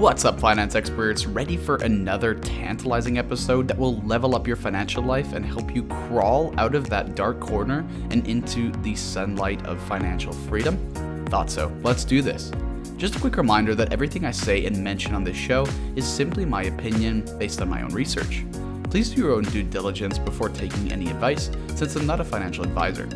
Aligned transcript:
What's 0.00 0.24
up, 0.24 0.40
finance 0.40 0.76
experts? 0.76 1.26
Ready 1.26 1.58
for 1.58 1.76
another 1.76 2.34
tantalizing 2.34 3.18
episode 3.18 3.68
that 3.68 3.76
will 3.76 4.00
level 4.00 4.34
up 4.34 4.46
your 4.46 4.56
financial 4.56 5.02
life 5.02 5.34
and 5.34 5.44
help 5.44 5.74
you 5.74 5.82
crawl 5.82 6.58
out 6.58 6.74
of 6.74 6.88
that 6.88 7.14
dark 7.14 7.38
corner 7.38 7.86
and 8.08 8.26
into 8.26 8.72
the 8.80 8.94
sunlight 8.94 9.62
of 9.66 9.78
financial 9.82 10.32
freedom? 10.32 10.78
Thought 11.26 11.50
so. 11.50 11.70
Let's 11.82 12.04
do 12.04 12.22
this. 12.22 12.50
Just 12.96 13.16
a 13.16 13.20
quick 13.20 13.36
reminder 13.36 13.74
that 13.74 13.92
everything 13.92 14.24
I 14.24 14.30
say 14.30 14.64
and 14.64 14.82
mention 14.82 15.14
on 15.14 15.22
this 15.22 15.36
show 15.36 15.66
is 15.96 16.08
simply 16.08 16.46
my 16.46 16.62
opinion 16.62 17.28
based 17.38 17.60
on 17.60 17.68
my 17.68 17.82
own 17.82 17.92
research. 17.92 18.46
Please 18.84 19.10
do 19.10 19.20
your 19.20 19.32
own 19.32 19.44
due 19.44 19.62
diligence 19.62 20.18
before 20.18 20.48
taking 20.48 20.90
any 20.90 21.10
advice, 21.10 21.50
since 21.74 21.94
I'm 21.94 22.06
not 22.06 22.20
a 22.20 22.24
financial 22.24 22.64
advisor. 22.64 23.06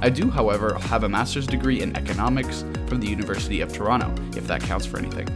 I 0.00 0.08
do, 0.08 0.30
however, 0.30 0.78
have 0.78 1.04
a 1.04 1.08
master's 1.10 1.46
degree 1.46 1.82
in 1.82 1.94
economics 1.94 2.64
from 2.86 3.00
the 3.00 3.06
University 3.06 3.60
of 3.60 3.70
Toronto, 3.70 4.10
if 4.34 4.46
that 4.46 4.62
counts 4.62 4.86
for 4.86 4.96
anything. 4.96 5.28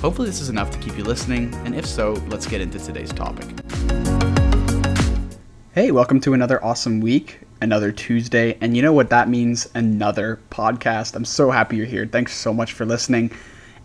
Hopefully, 0.00 0.28
this 0.28 0.42
is 0.42 0.50
enough 0.50 0.70
to 0.70 0.78
keep 0.78 0.96
you 0.98 1.04
listening, 1.04 1.54
and 1.64 1.74
if 1.74 1.86
so, 1.86 2.12
let's 2.28 2.46
get 2.46 2.60
into 2.60 2.78
today's 2.78 3.10
topic. 3.12 3.46
Hey, 5.72 5.90
welcome 5.90 6.20
to 6.20 6.34
another 6.34 6.62
awesome 6.62 7.00
week, 7.00 7.40
another 7.62 7.92
Tuesday, 7.92 8.58
and 8.60 8.76
you 8.76 8.82
know 8.82 8.92
what 8.92 9.08
that 9.08 9.30
means? 9.30 9.70
Another 9.74 10.38
podcast. 10.50 11.16
I'm 11.16 11.24
so 11.24 11.50
happy 11.50 11.76
you're 11.76 11.86
here. 11.86 12.06
Thanks 12.06 12.34
so 12.36 12.52
much 12.52 12.74
for 12.74 12.84
listening. 12.84 13.30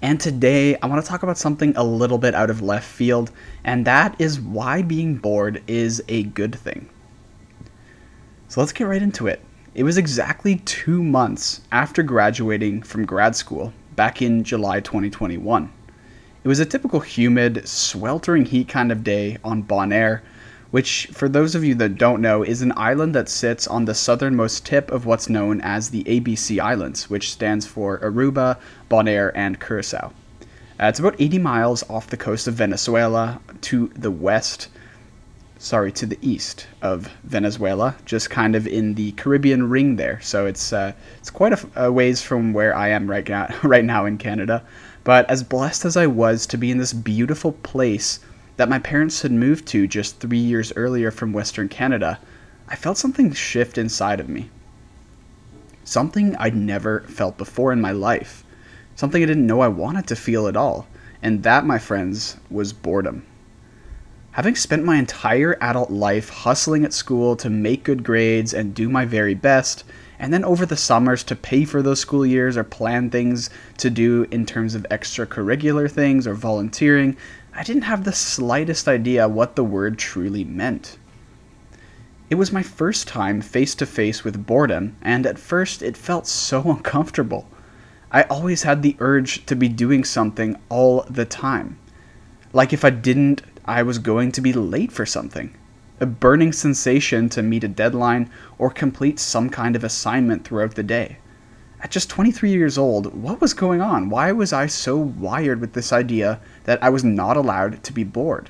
And 0.02 0.20
today, 0.20 0.76
I 0.76 0.88
want 0.88 1.02
to 1.02 1.10
talk 1.10 1.24
about 1.24 1.38
something 1.38 1.74
a 1.78 1.84
little 1.84 2.18
bit 2.18 2.36
out 2.36 2.50
of 2.50 2.62
left 2.62 2.88
field, 2.88 3.32
and 3.64 3.86
that 3.86 4.14
is 4.20 4.38
why 4.38 4.82
being 4.82 5.16
bored 5.16 5.64
is 5.66 6.04
a 6.10 6.24
good 6.24 6.54
thing. 6.54 6.90
So 8.50 8.60
let's 8.60 8.74
get 8.74 8.84
right 8.84 9.02
into 9.02 9.28
it. 9.28 9.40
It 9.76 9.84
was 9.84 9.98
exactly 9.98 10.58
two 10.66 11.02
months 11.02 11.62
after 11.72 12.04
graduating 12.04 12.84
from 12.84 13.06
grad 13.06 13.38
school 13.38 13.72
back 13.96 14.22
in 14.22 14.44
July 14.44 14.82
2021. 14.82 15.72
It 16.44 16.48
was 16.48 16.60
a 16.60 16.66
typical 16.66 17.02
humid, 17.02 17.68
sweltering 17.68 18.46
heat 18.46 18.68
kind 18.68 18.92
of 18.92 19.04
day 19.04 19.38
on 19.44 19.62
Bonaire, 19.62 20.22
which, 20.72 21.06
for 21.14 21.30
those 21.30 21.54
of 21.54 21.64
you 21.64 21.76
that 21.76 22.00
don't 22.00 22.20
know, 22.20 22.42
is 22.42 22.64
an 22.64 22.74
island 22.76 23.14
that 23.14 23.30
sits 23.30 23.68
on 23.68 23.86
the 23.86 23.94
southernmost 23.94 24.66
tip 24.66 24.90
of 24.90 25.06
what's 25.06 25.30
known 25.30 25.62
as 25.62 25.92
the 25.92 26.04
ABC 26.06 26.60
Islands, 26.60 27.12
which 27.12 27.32
stands 27.32 27.68
for 27.68 28.00
Aruba, 28.00 28.58
Bonaire, 28.90 29.32
and 29.36 29.60
Curacao. 29.60 30.12
Uh, 30.80 30.88
it's 30.88 30.98
about 30.98 31.16
80 31.20 31.38
miles 31.38 31.88
off 31.88 32.10
the 32.10 32.18
coast 32.18 32.48
of 32.48 32.56
Venezuela 32.56 33.40
to 33.62 33.92
the 33.96 34.10
west, 34.10 34.70
sorry, 35.60 35.92
to 35.92 36.08
the 36.08 36.18
east 36.24 36.66
of 36.82 37.06
Venezuela, 37.24 37.96
just 38.06 38.32
kind 38.32 38.56
of 38.56 38.66
in 38.66 38.96
the 38.96 39.12
Caribbean 39.12 39.70
ring 39.70 39.96
there. 39.96 40.20
So 40.22 40.48
it's 40.48 40.74
uh, 40.74 40.94
it's 41.20 41.30
quite 41.30 41.54
a, 41.54 41.86
a 41.86 41.92
ways 41.92 42.24
from 42.24 42.52
where 42.52 42.76
I 42.76 42.88
am 42.88 43.08
right 43.08 43.30
now, 43.30 43.48
right 43.64 43.86
now 43.86 44.06
in 44.06 44.18
Canada. 44.18 44.64
But 45.04 45.30
as 45.30 45.44
blessed 45.44 45.86
as 45.86 45.98
I 45.98 46.08
was 46.08 46.46
to 46.48 46.58
be 46.58 46.70
in 46.70 46.78
this 46.78 46.94
beautiful 46.94 47.54
place 47.54 48.20
that 48.58 48.70
my 48.70 48.78
parents 48.78 49.24
had 49.24 49.32
moved 49.32 49.66
to 49.68 49.88
just 49.88 50.20
three 50.20 50.38
years 50.38 50.72
earlier 50.76 51.10
from 51.10 51.34
Western 51.34 51.70
Canada, 51.70 52.20
I 52.68 52.76
felt 52.76 52.98
something 52.98 53.34
shift 53.34 53.78
inside 53.78 54.20
of 54.20 54.30
me. 54.30 54.50
Something 55.84 56.36
I'd 56.36 56.56
never 56.56 57.02
felt 57.02 57.38
before 57.38 57.74
in 57.74 57.82
my 57.82 57.92
life. 57.92 58.44
Something 58.96 59.24
I 59.24 59.26
didn't 59.26 59.48
know 59.48 59.62
I 59.62 59.68
wanted 59.68 60.06
to 60.08 60.16
feel 60.16 60.48
at 60.48 60.56
all. 60.56 60.88
And 61.24 61.44
that, 61.44 61.66
my 61.66 61.80
friends, 61.80 62.38
was 62.50 62.72
boredom. 62.72 63.26
Having 64.32 64.56
spent 64.56 64.86
my 64.86 64.98
entire 64.98 65.58
adult 65.60 65.90
life 65.90 66.30
hustling 66.30 66.86
at 66.86 66.94
school 66.94 67.36
to 67.38 67.50
make 67.50 67.84
good 67.84 68.04
grades 68.04 68.54
and 68.54 68.76
do 68.76 68.88
my 68.88 69.06
very 69.06 69.34
best, 69.34 69.84
and 70.22 70.32
then 70.32 70.46
over 70.46 70.68
the 70.68 70.78
summers 70.78 71.24
to 71.24 71.36
pay 71.36 71.66
for 71.66 71.82
those 71.82 72.00
school 72.00 72.24
years 72.24 72.56
or 72.56 72.64
plan 72.64 73.10
things 73.10 73.50
to 73.78 73.90
do 73.90 74.28
in 74.30 74.46
terms 74.46 74.76
of 74.76 74.86
extracurricular 74.92 75.90
things 75.90 76.28
or 76.28 76.36
volunteering, 76.36 77.18
I 77.56 77.64
didn't 77.64 77.82
have 77.82 78.04
the 78.04 78.14
slightest 78.14 78.88
idea 78.88 79.28
what 79.28 79.56
the 79.56 79.64
word 79.64 79.98
truly 79.98 80.44
meant. 80.44 81.00
It 82.30 82.36
was 82.36 82.52
my 82.52 82.62
first 82.62 83.08
time 83.08 83.42
face 83.42 83.74
to 83.74 83.88
face 83.88 84.24
with 84.24 84.46
boredom, 84.46 84.96
and 85.02 85.26
at 85.26 85.40
first 85.40 85.82
it 85.82 85.98
felt 85.98 86.28
so 86.28 86.62
uncomfortable. 86.72 87.48
I 88.12 88.22
always 88.24 88.62
had 88.62 88.84
the 88.84 88.98
urge 89.00 89.44
to 89.48 89.56
be 89.56 89.70
doing 89.70 90.04
something 90.04 90.56
all 90.70 91.04
the 91.10 91.26
time. 91.26 91.80
Like 92.54 92.74
if 92.74 92.86
I 92.86 92.92
didn't, 92.92 93.42
I 93.66 93.82
was 93.82 93.98
going 93.98 94.32
to 94.34 94.42
be 94.42 94.54
late 94.54 94.92
for 94.92 95.08
something 95.08 95.56
a 96.02 96.06
burning 96.08 96.52
sensation 96.52 97.30
to 97.30 97.44
meet 97.44 97.64
a 97.64 97.68
deadline 97.68 98.28
or 98.58 98.72
complete 98.72 99.20
some 99.20 99.52
kind 99.52 99.76
of 99.76 99.84
assignment 99.84 100.44
throughout 100.44 100.74
the 100.74 100.82
day. 100.82 101.20
At 101.82 101.92
just 101.92 102.10
23 102.10 102.50
years 102.50 102.76
old, 102.78 103.14
what 103.14 103.40
was 103.40 103.54
going 103.54 103.82
on? 103.82 104.10
Why 104.10 104.32
was 104.32 104.52
I 104.52 104.66
so 104.66 104.98
wired 104.98 105.62
with 105.62 105.74
this 105.74 105.94
idea 105.94 106.40
that 106.64 106.82
I 106.84 106.90
was 106.90 107.04
not 107.04 107.38
allowed 107.38 107.84
to 107.84 107.94
be 107.94 108.04
bored? 108.04 108.50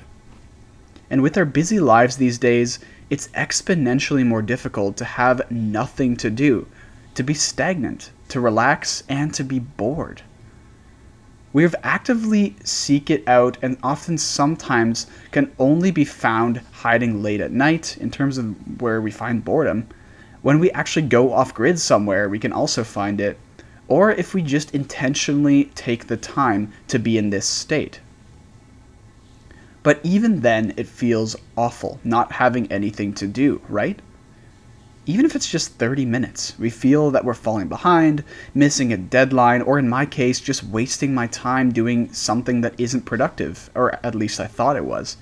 And 1.10 1.22
with 1.22 1.36
our 1.36 1.44
busy 1.44 1.78
lives 1.78 2.16
these 2.16 2.38
days, 2.38 2.78
it's 3.10 3.28
exponentially 3.28 4.24
more 4.24 4.40
difficult 4.40 4.96
to 4.96 5.04
have 5.04 5.50
nothing 5.50 6.16
to 6.16 6.30
do, 6.30 6.66
to 7.14 7.22
be 7.22 7.34
stagnant, 7.34 8.10
to 8.30 8.40
relax, 8.40 9.02
and 9.10 9.34
to 9.34 9.44
be 9.44 9.58
bored. 9.58 10.22
We 11.52 11.62
have 11.64 11.74
actively 11.82 12.56
seek 12.64 13.10
it 13.10 13.28
out 13.28 13.58
and 13.60 13.76
often 13.82 14.16
sometimes 14.16 15.06
can 15.32 15.52
only 15.58 15.90
be 15.90 16.04
found 16.04 16.62
hiding 16.72 17.22
late 17.22 17.42
at 17.42 17.52
night 17.52 17.98
in 17.98 18.10
terms 18.10 18.38
of 18.38 18.80
where 18.80 19.02
we 19.02 19.10
find 19.10 19.44
boredom. 19.44 19.86
When 20.40 20.58
we 20.58 20.70
actually 20.70 21.06
go 21.08 21.32
off 21.32 21.52
grid 21.52 21.78
somewhere, 21.78 22.28
we 22.28 22.38
can 22.38 22.52
also 22.52 22.84
find 22.84 23.20
it, 23.20 23.38
or 23.86 24.10
if 24.10 24.32
we 24.32 24.40
just 24.40 24.74
intentionally 24.74 25.64
take 25.74 26.06
the 26.06 26.16
time 26.16 26.72
to 26.88 26.98
be 26.98 27.18
in 27.18 27.28
this 27.28 27.46
state. 27.46 28.00
But 29.82 30.00
even 30.02 30.40
then, 30.40 30.72
it 30.76 30.86
feels 30.86 31.36
awful 31.56 32.00
not 32.02 32.32
having 32.32 32.70
anything 32.72 33.12
to 33.14 33.26
do, 33.26 33.60
right? 33.68 34.00
Even 35.04 35.24
if 35.24 35.34
it's 35.34 35.50
just 35.50 35.72
30 35.78 36.04
minutes. 36.04 36.56
We 36.58 36.70
feel 36.70 37.10
that 37.10 37.24
we're 37.24 37.34
falling 37.34 37.68
behind, 37.68 38.22
missing 38.54 38.92
a 38.92 38.96
deadline, 38.96 39.62
or 39.62 39.78
in 39.78 39.88
my 39.88 40.06
case, 40.06 40.40
just 40.40 40.62
wasting 40.62 41.12
my 41.12 41.26
time 41.26 41.72
doing 41.72 42.12
something 42.12 42.60
that 42.60 42.78
isn't 42.78 43.04
productive, 43.04 43.68
or 43.74 43.98
at 44.04 44.14
least 44.14 44.38
I 44.38 44.46
thought 44.46 44.76
it 44.76 44.84
was. 44.84 45.16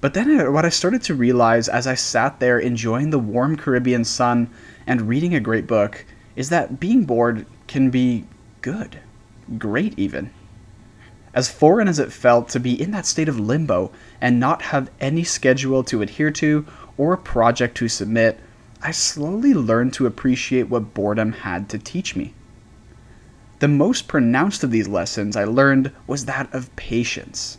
But 0.00 0.14
then 0.14 0.40
uh, 0.40 0.50
what 0.50 0.64
I 0.64 0.70
started 0.70 1.02
to 1.04 1.14
realize 1.14 1.68
as 1.68 1.86
I 1.86 1.94
sat 1.94 2.40
there 2.40 2.58
enjoying 2.58 3.10
the 3.10 3.18
warm 3.18 3.56
Caribbean 3.56 4.04
sun 4.04 4.48
and 4.86 5.02
reading 5.02 5.34
a 5.34 5.40
great 5.40 5.66
book 5.66 6.06
is 6.36 6.48
that 6.48 6.80
being 6.80 7.04
bored 7.04 7.44
can 7.66 7.90
be 7.90 8.24
good. 8.62 8.98
Great, 9.58 9.98
even. 9.98 10.30
As 11.34 11.50
foreign 11.50 11.86
as 11.86 11.98
it 11.98 12.12
felt 12.12 12.48
to 12.50 12.60
be 12.60 12.80
in 12.80 12.92
that 12.92 13.06
state 13.06 13.28
of 13.28 13.38
limbo 13.38 13.92
and 14.20 14.40
not 14.40 14.62
have 14.62 14.90
any 15.00 15.22
schedule 15.22 15.84
to 15.84 16.02
adhere 16.02 16.30
to 16.32 16.66
or 16.96 17.12
a 17.12 17.18
project 17.18 17.76
to 17.76 17.88
submit, 17.88 18.40
I 18.82 18.92
slowly 18.92 19.52
learned 19.52 19.92
to 19.94 20.06
appreciate 20.06 20.70
what 20.70 20.94
boredom 20.94 21.32
had 21.32 21.68
to 21.68 21.78
teach 21.78 22.16
me. 22.16 22.32
The 23.58 23.68
most 23.68 24.08
pronounced 24.08 24.64
of 24.64 24.70
these 24.70 24.88
lessons 24.88 25.36
I 25.36 25.44
learned 25.44 25.92
was 26.06 26.24
that 26.24 26.52
of 26.54 26.74
patience. 26.76 27.58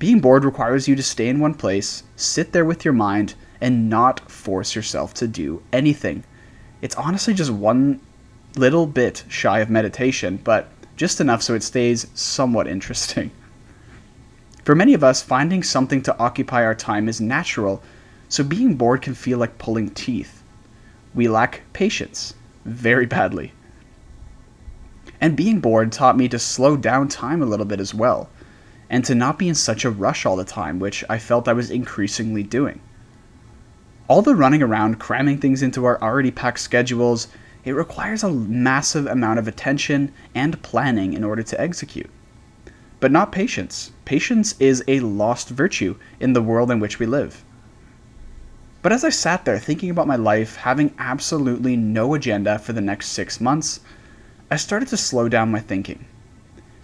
Being 0.00 0.18
bored 0.18 0.44
requires 0.44 0.88
you 0.88 0.96
to 0.96 1.02
stay 1.02 1.28
in 1.28 1.38
one 1.38 1.54
place, 1.54 2.02
sit 2.16 2.52
there 2.52 2.64
with 2.64 2.84
your 2.84 2.94
mind, 2.94 3.34
and 3.60 3.88
not 3.88 4.28
force 4.28 4.74
yourself 4.74 5.14
to 5.14 5.28
do 5.28 5.62
anything. 5.72 6.24
It's 6.82 6.96
honestly 6.96 7.34
just 7.34 7.50
one 7.50 8.00
little 8.56 8.86
bit 8.86 9.22
shy 9.28 9.60
of 9.60 9.70
meditation, 9.70 10.40
but 10.42 10.72
just 10.96 11.20
enough 11.20 11.42
so 11.42 11.54
it 11.54 11.62
stays 11.62 12.08
somewhat 12.14 12.66
interesting. 12.66 13.30
For 14.64 14.74
many 14.74 14.92
of 14.94 15.04
us, 15.04 15.22
finding 15.22 15.62
something 15.62 16.02
to 16.02 16.18
occupy 16.18 16.64
our 16.64 16.74
time 16.74 17.08
is 17.08 17.20
natural 17.20 17.82
so 18.30 18.44
being 18.44 18.76
bored 18.76 19.02
can 19.02 19.12
feel 19.12 19.38
like 19.38 19.58
pulling 19.58 19.90
teeth. 19.90 20.44
We 21.14 21.28
lack 21.28 21.62
patience 21.72 22.34
very 22.64 23.04
badly. 23.04 23.52
And 25.20 25.36
being 25.36 25.58
bored 25.58 25.90
taught 25.90 26.16
me 26.16 26.28
to 26.28 26.38
slow 26.38 26.76
down 26.76 27.08
time 27.08 27.42
a 27.42 27.46
little 27.46 27.66
bit 27.66 27.80
as 27.80 27.92
well, 27.92 28.30
and 28.88 29.04
to 29.04 29.16
not 29.16 29.36
be 29.36 29.48
in 29.48 29.56
such 29.56 29.84
a 29.84 29.90
rush 29.90 30.24
all 30.24 30.36
the 30.36 30.44
time, 30.44 30.78
which 30.78 31.02
I 31.10 31.18
felt 31.18 31.48
I 31.48 31.52
was 31.52 31.72
increasingly 31.72 32.44
doing. 32.44 32.80
All 34.06 34.22
the 34.22 34.36
running 34.36 34.62
around, 34.62 35.00
cramming 35.00 35.38
things 35.38 35.60
into 35.60 35.84
our 35.84 36.00
already 36.00 36.30
packed 36.30 36.60
schedules, 36.60 37.26
it 37.64 37.72
requires 37.72 38.22
a 38.22 38.30
massive 38.30 39.06
amount 39.06 39.40
of 39.40 39.48
attention 39.48 40.12
and 40.36 40.62
planning 40.62 41.14
in 41.14 41.24
order 41.24 41.42
to 41.42 41.60
execute. 41.60 42.10
But 43.00 43.10
not 43.10 43.32
patience. 43.32 43.90
Patience 44.04 44.54
is 44.60 44.84
a 44.86 45.00
lost 45.00 45.48
virtue 45.48 45.96
in 46.20 46.32
the 46.32 46.42
world 46.42 46.70
in 46.70 46.78
which 46.78 47.00
we 47.00 47.06
live. 47.06 47.44
But 48.82 48.92
as 48.92 49.04
I 49.04 49.10
sat 49.10 49.44
there 49.44 49.58
thinking 49.58 49.90
about 49.90 50.06
my 50.06 50.16
life, 50.16 50.56
having 50.56 50.94
absolutely 50.98 51.76
no 51.76 52.14
agenda 52.14 52.58
for 52.58 52.72
the 52.72 52.80
next 52.80 53.08
six 53.08 53.40
months, 53.40 53.80
I 54.50 54.56
started 54.56 54.88
to 54.88 54.96
slow 54.96 55.28
down 55.28 55.50
my 55.50 55.60
thinking, 55.60 56.06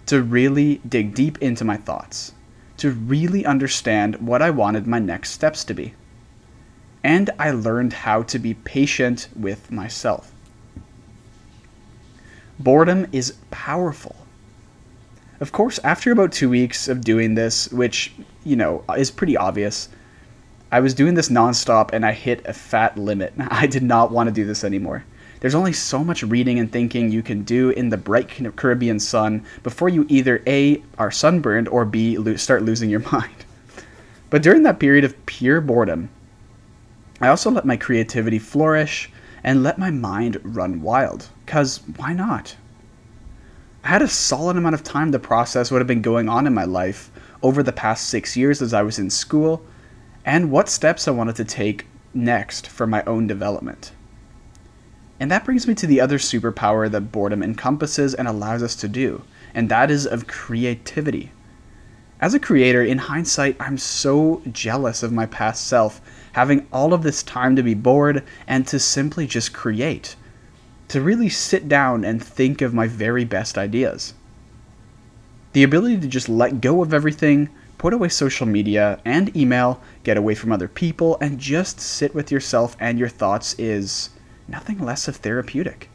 to 0.05 0.21
really 0.21 0.79
dig 0.87 1.15
deep 1.15 1.39
into 1.39 1.65
my 1.65 1.75
thoughts, 1.75 2.33
to 2.77 2.91
really 2.91 3.45
understand 3.45 4.15
what 4.17 4.41
I 4.41 4.51
wanted 4.51 4.85
my 4.85 4.99
next 4.99 5.31
steps 5.31 5.63
to 5.65 5.73
be. 5.73 5.93
And 7.03 7.31
I 7.39 7.51
learned 7.51 7.93
how 7.93 8.21
to 8.23 8.37
be 8.37 8.53
patient 8.53 9.29
with 9.35 9.71
myself. 9.71 10.31
Boredom 12.59 13.07
is 13.11 13.35
powerful. 13.49 14.15
Of 15.39 15.51
course, 15.51 15.79
after 15.83 16.11
about 16.11 16.31
two 16.31 16.49
weeks 16.49 16.87
of 16.87 17.01
doing 17.03 17.35
this, 17.35 17.71
which, 17.71 18.13
you 18.43 18.55
know, 18.55 18.83
is 18.97 19.11
pretty 19.11 19.37
obvious, 19.37 19.89
I 20.69 20.81
was 20.81 20.93
doing 20.93 21.13
this 21.13 21.29
nonstop 21.29 21.91
and 21.93 22.05
I 22.05 22.11
hit 22.11 22.45
a 22.45 22.51
fat 22.51 22.97
limit. 22.97 23.33
I 23.39 23.67
did 23.67 23.83
not 23.83 24.11
want 24.11 24.27
to 24.27 24.33
do 24.33 24.45
this 24.45 24.63
anymore. 24.63 25.05
There's 25.39 25.55
only 25.55 25.71
so 25.71 26.03
much 26.03 26.23
reading 26.23 26.59
and 26.59 26.71
thinking 26.71 27.11
you 27.11 27.21
can 27.21 27.43
do 27.43 27.69
in 27.69 27.89
the 27.89 27.97
bright 27.97 28.27
Caribbean 28.55 28.99
sun 28.99 29.45
before 29.63 29.87
you 29.87 30.05
either 30.09 30.41
A, 30.47 30.83
are 30.97 31.11
sunburned, 31.11 31.67
or 31.67 31.85
B, 31.85 32.17
lo- 32.17 32.35
start 32.35 32.63
losing 32.63 32.89
your 32.89 32.99
mind. 33.11 33.45
But 34.29 34.41
during 34.41 34.63
that 34.63 34.79
period 34.79 35.05
of 35.05 35.25
pure 35.25 35.61
boredom, 35.61 36.09
I 37.21 37.29
also 37.29 37.49
let 37.49 37.65
my 37.65 37.77
creativity 37.77 38.39
flourish 38.39 39.09
and 39.43 39.63
let 39.63 39.77
my 39.77 39.91
mind 39.91 40.41
run 40.43 40.81
wild. 40.81 41.29
Because 41.45 41.81
why 41.95 42.13
not? 42.13 42.55
I 43.83 43.89
had 43.89 44.01
a 44.01 44.07
solid 44.07 44.57
amount 44.57 44.75
of 44.75 44.83
time 44.83 45.11
to 45.13 45.19
process 45.19 45.71
what 45.71 45.77
had 45.77 45.87
been 45.87 46.01
going 46.01 46.27
on 46.27 46.45
in 46.45 46.53
my 46.53 46.65
life 46.65 47.09
over 47.41 47.63
the 47.63 47.71
past 47.71 48.09
six 48.09 48.35
years 48.35 48.61
as 48.61 48.73
I 48.73 48.81
was 48.81 48.99
in 48.99 49.09
school 49.09 49.63
and 50.27 50.51
what 50.51 50.67
steps 50.67 51.07
I 51.07 51.11
wanted 51.11 51.37
to 51.37 51.45
take 51.45 51.87
next 52.13 52.67
for 52.67 52.85
my 52.85 53.01
own 53.05 53.27
development. 53.27 53.93
And 55.21 55.31
that 55.31 55.45
brings 55.45 55.65
me 55.65 55.73
to 55.75 55.87
the 55.87 56.01
other 56.01 56.17
superpower 56.17 56.91
that 56.91 57.13
boredom 57.13 57.41
encompasses 57.41 58.13
and 58.13 58.27
allows 58.27 58.61
us 58.61 58.75
to 58.75 58.89
do, 58.89 59.23
and 59.55 59.69
that 59.69 59.89
is 59.89 60.05
of 60.05 60.27
creativity. 60.27 61.31
As 62.19 62.33
a 62.33 62.39
creator, 62.39 62.83
in 62.83 62.97
hindsight, 62.97 63.55
I'm 63.57 63.77
so 63.77 64.41
jealous 64.51 65.01
of 65.01 65.13
my 65.13 65.27
past 65.27 65.65
self, 65.65 66.01
having 66.33 66.67
all 66.73 66.93
of 66.93 67.03
this 67.03 67.23
time 67.23 67.55
to 67.55 67.63
be 67.63 67.73
bored 67.73 68.21
and 68.47 68.67
to 68.67 68.79
simply 68.79 69.27
just 69.27 69.53
create, 69.53 70.17
to 70.89 70.99
really 70.99 71.29
sit 71.29 71.69
down 71.69 72.03
and 72.03 72.21
think 72.21 72.61
of 72.61 72.73
my 72.73 72.87
very 72.87 73.23
best 73.23 73.57
ideas. 73.57 74.13
The 75.53 75.63
ability 75.63 76.01
to 76.01 76.07
just 76.07 76.27
let 76.27 76.59
go 76.59 76.83
of 76.83 76.93
everything, 76.93 77.47
put 77.77 77.93
away 77.93 78.09
social 78.09 78.45
media 78.45 78.99
and 79.05 79.35
email, 79.35 79.81
get 80.03 80.17
away 80.17 80.35
from 80.35 80.51
other 80.51 80.67
people, 80.67 81.17
and 81.21 81.39
just 81.39 81.79
sit 81.79 82.15
with 82.15 82.31
yourself 82.31 82.75
and 82.79 82.97
your 82.97 83.09
thoughts 83.09 83.53
is 83.59 84.09
nothing 84.47 84.79
less 84.79 85.07
of 85.07 85.17
therapeutic. 85.17 85.89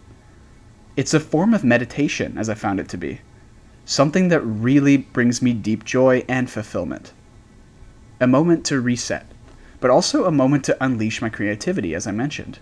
It's 0.97 1.15
a 1.15 1.21
form 1.21 1.55
of 1.55 1.65
meditation, 1.65 2.37
as 2.37 2.49
I 2.49 2.55
found 2.55 2.79
it 2.79 2.89
to 2.91 2.97
be, 2.97 3.21
something 3.85 4.29
that 4.29 4.41
really 4.43 4.97
brings 4.97 5.41
me 5.43 5.53
deep 5.53 5.85
joy 5.85 6.25
and 6.29 6.51
fulfillment. 6.51 7.13
A 8.21 8.27
moment 8.27 8.65
to 8.67 8.81
reset, 8.81 9.27
but 9.81 9.91
also 9.91 10.27
a 10.27 10.31
moment 10.31 10.65
to 10.65 10.85
unleash 10.85 11.21
my 11.21 11.29
creativity, 11.29 11.95
as 11.95 12.07
I 12.07 12.13
mentioned. 12.13 12.59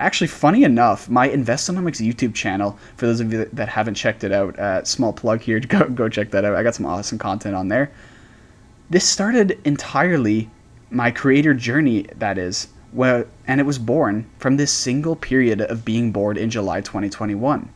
Actually, 0.00 0.26
funny 0.26 0.64
enough, 0.64 1.08
my 1.08 1.28
Investonomics 1.28 2.04
YouTube 2.04 2.34
channel, 2.34 2.78
for 2.96 3.06
those 3.06 3.20
of 3.20 3.32
you 3.32 3.48
that 3.52 3.68
haven't 3.68 3.94
checked 3.94 4.24
it 4.24 4.32
out, 4.32 4.58
uh, 4.58 4.84
small 4.84 5.12
plug 5.12 5.40
here, 5.40 5.60
go, 5.60 5.88
go 5.88 6.08
check 6.08 6.30
that 6.32 6.44
out. 6.44 6.54
I 6.54 6.62
got 6.62 6.74
some 6.74 6.86
awesome 6.86 7.18
content 7.18 7.54
on 7.54 7.68
there. 7.68 7.90
This 8.88 9.04
started 9.04 9.58
entirely 9.64 10.48
my 10.90 11.10
creator 11.10 11.54
journey, 11.54 12.06
that 12.14 12.38
is, 12.38 12.68
well, 12.92 13.24
and 13.46 13.60
it 13.60 13.66
was 13.66 13.80
born 13.80 14.26
from 14.38 14.56
this 14.56 14.72
single 14.72 15.16
period 15.16 15.60
of 15.60 15.84
being 15.84 16.12
bored 16.12 16.38
in 16.38 16.50
July 16.50 16.80
2021. 16.80 17.68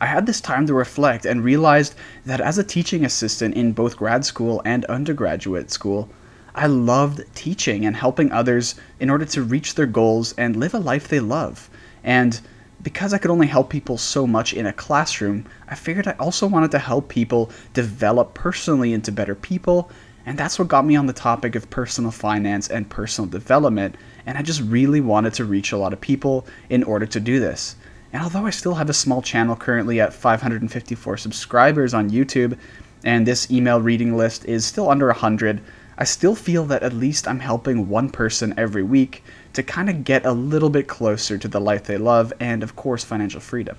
I 0.00 0.06
had 0.06 0.26
this 0.26 0.40
time 0.40 0.66
to 0.68 0.74
reflect 0.74 1.26
and 1.26 1.42
realized 1.42 1.94
that 2.24 2.40
as 2.40 2.56
a 2.56 2.62
teaching 2.62 3.04
assistant 3.04 3.56
in 3.56 3.72
both 3.72 3.96
grad 3.96 4.24
school 4.24 4.62
and 4.64 4.84
undergraduate 4.84 5.72
school, 5.72 6.08
I 6.54 6.68
loved 6.68 7.22
teaching 7.34 7.84
and 7.84 7.96
helping 7.96 8.30
others 8.30 8.76
in 9.00 9.10
order 9.10 9.24
to 9.24 9.42
reach 9.42 9.74
their 9.74 9.86
goals 9.86 10.34
and 10.38 10.54
live 10.54 10.74
a 10.74 10.78
life 10.78 11.08
they 11.08 11.20
love. 11.20 11.68
And 12.04 12.40
because 12.84 13.14
I 13.14 13.18
could 13.18 13.30
only 13.30 13.46
help 13.46 13.70
people 13.70 13.96
so 13.96 14.26
much 14.26 14.52
in 14.52 14.66
a 14.66 14.72
classroom, 14.72 15.46
I 15.66 15.74
figured 15.74 16.06
I 16.06 16.12
also 16.20 16.46
wanted 16.46 16.70
to 16.72 16.78
help 16.78 17.08
people 17.08 17.50
develop 17.72 18.34
personally 18.34 18.92
into 18.92 19.10
better 19.10 19.34
people, 19.34 19.90
and 20.26 20.38
that's 20.38 20.58
what 20.58 20.68
got 20.68 20.84
me 20.84 20.94
on 20.94 21.06
the 21.06 21.12
topic 21.12 21.54
of 21.54 21.70
personal 21.70 22.10
finance 22.10 22.68
and 22.68 22.88
personal 22.88 23.28
development, 23.28 23.96
and 24.26 24.36
I 24.36 24.42
just 24.42 24.60
really 24.60 25.00
wanted 25.00 25.32
to 25.34 25.46
reach 25.46 25.72
a 25.72 25.78
lot 25.78 25.94
of 25.94 26.00
people 26.00 26.46
in 26.68 26.82
order 26.84 27.06
to 27.06 27.20
do 27.20 27.40
this. 27.40 27.74
And 28.12 28.22
although 28.22 28.46
I 28.46 28.50
still 28.50 28.74
have 28.74 28.90
a 28.90 28.94
small 28.94 29.22
channel 29.22 29.56
currently 29.56 29.98
at 30.00 30.14
554 30.14 31.16
subscribers 31.16 31.94
on 31.94 32.10
YouTube, 32.10 32.56
and 33.02 33.26
this 33.26 33.50
email 33.50 33.80
reading 33.80 34.16
list 34.16 34.44
is 34.44 34.64
still 34.64 34.90
under 34.90 35.06
100, 35.06 35.60
I 35.96 36.04
still 36.04 36.34
feel 36.34 36.64
that 36.66 36.82
at 36.82 36.92
least 36.92 37.26
I'm 37.26 37.40
helping 37.40 37.88
one 37.88 38.10
person 38.10 38.52
every 38.56 38.82
week 38.82 39.22
to 39.54 39.62
kind 39.62 39.88
of 39.88 40.04
get 40.04 40.26
a 40.26 40.32
little 40.32 40.70
bit 40.70 40.86
closer 40.86 41.38
to 41.38 41.48
the 41.48 41.60
life 41.60 41.84
they 41.84 41.96
love 41.96 42.32
and, 42.40 42.62
of 42.62 42.76
course, 42.76 43.04
financial 43.04 43.40
freedom. 43.40 43.76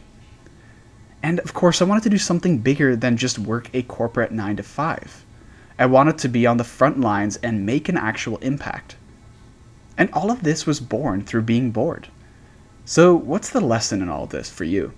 And 1.21 1.39
of 1.39 1.53
course, 1.53 1.81
I 1.81 1.85
wanted 1.85 2.03
to 2.03 2.09
do 2.09 2.17
something 2.17 2.59
bigger 2.59 2.95
than 2.95 3.17
just 3.17 3.39
work 3.39 3.69
a 3.73 3.81
corporate 3.83 4.31
9 4.31 4.57
to 4.57 4.63
5. 4.63 5.25
I 5.77 5.85
wanted 5.87 6.17
to 6.19 6.27
be 6.27 6.45
on 6.45 6.57
the 6.57 6.63
front 6.63 6.99
lines 6.99 7.37
and 7.37 7.65
make 7.65 7.89
an 7.89 7.97
actual 7.97 8.37
impact. 8.37 8.95
And 9.97 10.09
all 10.13 10.29
of 10.29 10.43
this 10.43 10.65
was 10.65 10.79
born 10.79 11.23
through 11.23 11.41
being 11.41 11.71
bored. 11.71 12.07
So, 12.85 13.15
what's 13.15 13.49
the 13.49 13.59
lesson 13.59 14.01
in 14.01 14.09
all 14.09 14.27
this 14.27 14.49
for 14.49 14.63
you? 14.65 14.93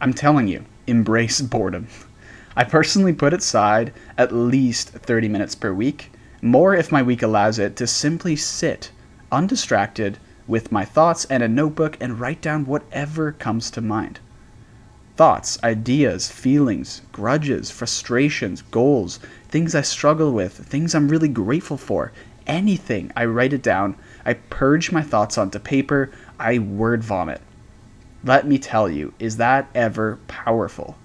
I'm 0.00 0.12
telling 0.12 0.48
you, 0.48 0.64
embrace 0.86 1.40
boredom. 1.54 1.86
I 2.56 2.64
personally 2.64 3.12
put 3.12 3.32
it 3.32 3.38
aside 3.38 3.92
at 4.18 4.32
least 4.32 4.90
30 4.90 5.28
minutes 5.28 5.54
per 5.54 5.72
week, 5.72 6.10
more 6.42 6.74
if 6.74 6.90
my 6.90 7.02
week 7.02 7.22
allows 7.22 7.58
it, 7.58 7.76
to 7.76 7.86
simply 7.86 8.34
sit 8.34 8.90
undistracted 9.32 10.18
with 10.46 10.70
my 10.70 10.84
thoughts 10.84 11.24
and 11.24 11.42
a 11.42 11.48
notebook 11.48 11.96
and 12.00 12.20
write 12.20 12.40
down 12.40 12.66
whatever 12.66 13.32
comes 13.32 13.70
to 13.72 13.80
mind. 13.80 14.20
Thoughts, 15.16 15.58
ideas, 15.64 16.30
feelings, 16.30 17.02
grudges, 17.10 17.70
frustrations, 17.70 18.62
goals, 18.62 19.18
things 19.48 19.74
I 19.74 19.82
struggle 19.82 20.32
with, 20.32 20.52
things 20.52 20.94
I'm 20.94 21.08
really 21.08 21.28
grateful 21.28 21.76
for, 21.76 22.12
anything, 22.46 23.12
I 23.16 23.24
write 23.24 23.52
it 23.52 23.62
down. 23.62 23.96
I 24.24 24.34
purge 24.34 24.92
my 24.92 25.02
thoughts 25.02 25.38
onto 25.38 25.58
paper. 25.58 26.10
I 26.38 26.58
word 26.58 27.02
vomit. 27.04 27.40
Let 28.24 28.46
me 28.46 28.58
tell 28.58 28.88
you, 28.88 29.14
is 29.18 29.36
that 29.38 29.68
ever 29.74 30.18
powerful? 30.28 30.96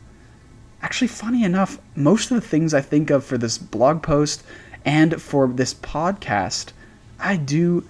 Actually, 0.82 1.08
funny 1.08 1.44
enough, 1.44 1.80
most 1.96 2.30
of 2.32 2.36
the 2.36 2.48
things 2.48 2.74
I 2.74 2.82
think 2.82 3.10
of 3.10 3.26
for 3.26 3.38
this 3.38 3.58
blog 3.58 4.04
post 4.04 4.44
and 4.86 5.22
for 5.22 5.48
this 5.48 5.74
podcast, 5.74 6.72
I 7.20 7.36
do 7.38 7.88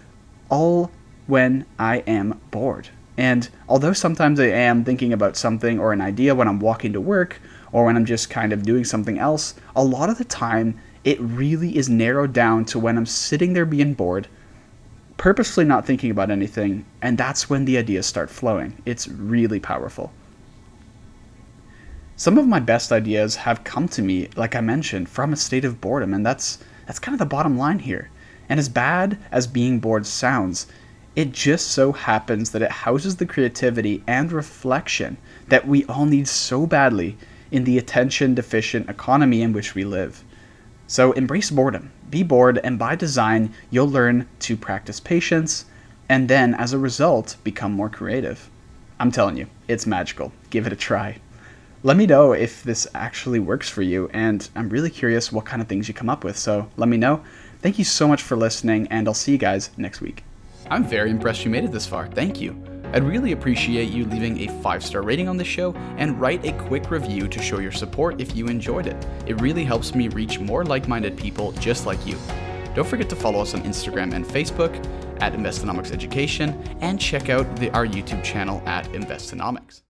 all 0.50 0.92
when 1.28 1.66
I 1.78 1.98
am 2.00 2.40
bored. 2.52 2.90
And 3.18 3.50
although 3.68 3.94
sometimes 3.94 4.40
I 4.40 4.48
am 4.48 4.84
thinking 4.84 5.12
about 5.12 5.36
something 5.36 5.80
or 5.80 5.92
an 5.92 6.02
idea 6.02 6.36
when 6.36 6.48
I'm 6.48 6.60
walking 6.60 6.94
to 6.94 7.02
work 7.02 7.42
or 7.72 7.86
when 7.86 7.96
I'm 7.98 8.06
just 8.06 8.30
kind 8.30 8.54
of 8.54 8.64
doing 8.64 8.86
something 8.86 9.18
else, 9.18 9.56
a 9.76 9.84
lot 9.84 10.10
of 10.10 10.18
the 10.18 10.24
time 10.24 10.80
it 11.04 11.20
really 11.20 11.78
is 11.78 11.90
narrowed 11.90 12.34
down 12.34 12.66
to 12.66 12.80
when 12.80 12.98
I'm 12.98 13.06
sitting 13.06 13.54
there 13.54 13.66
being 13.66 13.94
bored, 13.94 14.28
purposefully 15.18 15.66
not 15.66 15.86
thinking 15.86 16.12
about 16.12 16.30
anything, 16.30 16.86
and 17.02 17.18
that's 17.18 17.50
when 17.50 17.66
the 17.66 17.78
ideas 17.78 18.06
start 18.06 18.30
flowing. 18.30 18.82
It's 18.86 19.08
really 19.08 19.60
powerful. 19.60 20.12
Some 22.16 22.38
of 22.38 22.48
my 22.48 22.60
best 22.60 22.92
ideas 22.92 23.36
have 23.36 23.64
come 23.64 23.88
to 23.90 24.02
me, 24.02 24.30
like 24.36 24.56
I 24.56 24.62
mentioned, 24.62 25.08
from 25.08 25.34
a 25.34 25.38
state 25.38 25.66
of 25.66 25.80
boredom, 25.82 26.14
and 26.14 26.26
that's 26.26 26.60
that's 26.86 27.00
kind 27.00 27.14
of 27.14 27.20
the 27.20 27.26
bottom 27.26 27.58
line 27.58 27.80
here. 27.80 28.10
And 28.50 28.60
as 28.60 28.70
bad 28.70 29.18
as 29.32 29.48
being 29.48 29.80
bored 29.80 30.06
sounds, 30.06 30.68
it 31.16 31.32
just 31.32 31.68
so 31.68 31.92
happens 31.92 32.52
that 32.52 32.62
it 32.62 32.72
houses 32.72 33.16
the 33.16 33.26
creativity 33.26 34.04
and 34.06 34.32
reflection 34.32 35.18
that 35.48 35.68
we 35.68 35.84
all 35.86 36.06
need 36.06 36.28
so 36.28 36.68
badly 36.68 37.18
in 37.52 37.64
the 37.64 37.78
attention 37.78 38.36
deficient 38.36 38.90
economy 38.90 39.42
in 39.42 39.54
which 39.54 39.74
we 39.74 39.84
live. 39.84 40.24
So 40.86 41.12
embrace 41.14 41.50
boredom, 41.50 41.92
be 42.10 42.24
bored, 42.24 42.60
and 42.64 42.78
by 42.78 42.96
design, 42.96 43.54
you'll 43.70 43.90
learn 43.90 44.28
to 44.40 44.56
practice 44.56 45.00
patience 45.00 45.66
and 46.10 46.30
then, 46.30 46.54
as 46.54 46.72
a 46.72 46.78
result, 46.78 47.36
become 47.44 47.74
more 47.74 47.90
creative. 47.90 48.50
I'm 49.00 49.12
telling 49.12 49.38
you, 49.38 49.48
it's 49.68 49.86
magical. 49.86 50.32
Give 50.50 50.66
it 50.66 50.74
a 50.74 50.78
try. 50.78 51.18
Let 51.84 51.98
me 51.98 52.06
know 52.06 52.32
if 52.32 52.64
this 52.64 52.88
actually 52.96 53.40
works 53.40 53.70
for 53.70 53.82
you, 53.82 54.10
and 54.14 54.48
I'm 54.56 54.70
really 54.70 54.90
curious 54.90 55.32
what 55.32 55.46
kind 55.46 55.62
of 55.62 55.68
things 55.68 55.88
you 55.88 55.94
come 55.94 56.10
up 56.10 56.24
with, 56.24 56.38
so 56.38 56.70
let 56.78 56.90
me 56.90 56.98
know. 56.98 57.24
Thank 57.68 57.80
you 57.80 57.84
so 57.84 58.08
much 58.08 58.22
for 58.22 58.38
listening, 58.38 58.88
and 58.92 59.10
I'll 59.10 59.14
see 59.14 59.34
you 59.34 59.38
guys 59.38 59.72
next 59.76 60.00
week. 60.00 60.24
I'm 60.70 60.86
very 60.86 61.12
impressed 61.12 61.44
you 61.44 61.52
made 61.52 61.66
it 61.66 61.74
this 61.74 61.86
far. 61.86 62.08
Thank 62.08 62.40
you. 62.40 62.56
I'd 62.94 63.04
really 63.04 63.34
appreciate 63.34 63.90
you 63.90 64.06
leaving 64.06 64.40
a 64.40 64.62
five 64.62 64.86
star 64.86 65.02
rating 65.02 65.28
on 65.28 65.36
the 65.36 65.44
show 65.44 65.74
and 65.98 66.18
write 66.18 66.46
a 66.46 66.54
quick 66.54 66.90
review 66.90 67.28
to 67.28 67.42
show 67.42 67.60
your 67.60 67.74
support 67.74 68.22
if 68.22 68.38
you 68.38 68.48
enjoyed 68.48 68.88
it. 68.88 68.96
It 69.26 69.42
really 69.42 69.66
helps 69.66 69.94
me 69.94 70.08
reach 70.08 70.40
more 70.40 70.64
like 70.64 70.88
minded 70.88 71.18
people 71.18 71.52
just 71.60 71.86
like 71.86 72.08
you. 72.08 72.18
Don't 72.74 72.88
forget 72.88 73.10
to 73.10 73.18
follow 73.18 73.42
us 73.42 73.54
on 73.54 73.64
Instagram 73.64 74.14
and 74.14 74.24
Facebook 74.24 74.74
at 75.22 75.34
Investonomics 75.34 75.92
Education 75.92 76.58
and 76.80 76.98
check 76.98 77.28
out 77.28 77.54
the, 77.58 77.70
our 77.72 77.86
YouTube 77.86 78.24
channel 78.24 78.64
at 78.66 78.86
Investonomics. 78.94 79.82